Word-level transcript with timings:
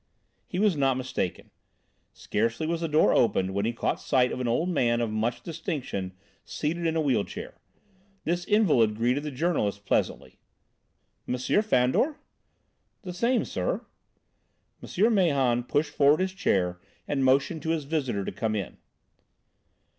He 0.47 0.57
was 0.57 0.75
not 0.75 0.97
mistaken. 0.97 1.51
Scarcely 2.11 2.65
was 2.65 2.81
the 2.81 2.87
door 2.87 3.13
opened 3.13 3.53
when 3.53 3.65
he 3.65 3.71
caught 3.71 3.99
sight 4.01 4.31
of 4.31 4.39
an 4.39 4.47
old 4.47 4.67
man 4.67 4.99
of 4.99 5.11
much 5.11 5.43
distinction 5.43 6.13
seated 6.43 6.87
in 6.87 6.95
a 6.95 7.01
wheel 7.01 7.23
chair. 7.23 7.53
This 8.23 8.43
invalid 8.45 8.95
greeted 8.95 9.21
the 9.21 9.29
journalist 9.29 9.85
pleasantly. 9.85 10.39
"M. 11.27 11.37
Fandor?" 11.37 12.15
"The 13.03 13.13
same, 13.13 13.45
sir." 13.45 13.85
M. 14.81 15.13
Mahon 15.13 15.61
pushed 15.65 15.91
forward 15.93 16.19
his 16.21 16.33
chair 16.33 16.81
and 17.07 17.23
motioned 17.23 17.61
to 17.61 17.69
his 17.69 17.83
visitor 17.83 18.25
to 18.25 18.31
come 18.31 18.55
in. 18.55 18.77